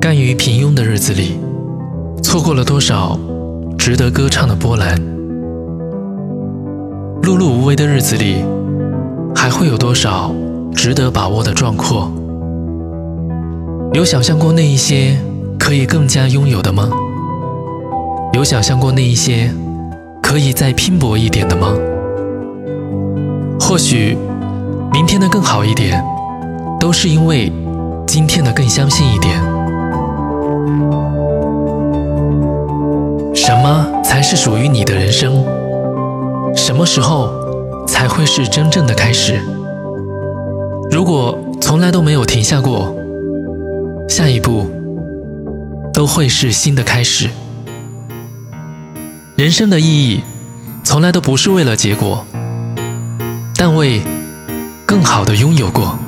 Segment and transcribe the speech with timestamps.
[0.00, 1.40] 甘于平庸的日子里，
[2.22, 3.18] 错过了多少
[3.76, 4.96] 值得歌唱的波澜？
[7.22, 8.44] 碌碌无为的日子里，
[9.34, 10.32] 还会有多少
[10.72, 12.08] 值得把握的壮阔？
[13.92, 15.18] 有想象过那一些
[15.58, 16.88] 可以更加拥有的吗？
[18.34, 19.52] 有想象过那一些
[20.22, 21.74] 可以再拼搏一点的吗？
[23.58, 24.16] 或许
[24.92, 26.00] 明天的更好一点，
[26.78, 27.52] 都是因为
[28.06, 29.57] 今天的更相信一点。
[33.48, 35.42] 什么才是属于你的人生？
[36.54, 37.32] 什么时候
[37.86, 39.40] 才会是真正的开始？
[40.90, 42.94] 如果从来都没有停下过，
[44.06, 44.70] 下一步
[45.94, 47.30] 都会是新的开始。
[49.34, 50.20] 人生的意义
[50.84, 52.26] 从来都不是为了结果，
[53.56, 54.02] 但为
[54.84, 55.98] 更好的拥有过。